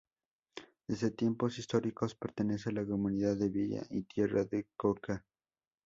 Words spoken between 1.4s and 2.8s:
históricos pertenece a